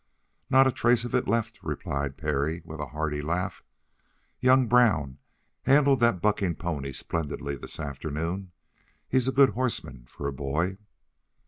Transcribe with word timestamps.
"Not 0.49 0.65
a 0.65 0.71
trace 0.71 1.05
of 1.05 1.13
it 1.13 1.27
left," 1.27 1.61
replied 1.61 2.17
Parry, 2.17 2.63
with 2.65 2.79
a 2.79 2.87
hearty 2.87 3.21
laugh. 3.21 3.61
"Young 4.39 4.65
Brown 4.65 5.19
handled 5.65 5.99
that 5.99 6.23
bucking 6.23 6.55
pony 6.55 6.91
splendidly 6.91 7.55
this 7.55 7.79
afternoon. 7.79 8.51
He's 9.07 9.27
a 9.27 9.31
good 9.31 9.51
horseman 9.51 10.05
for 10.07 10.27
a 10.27 10.33
boy." 10.33 10.79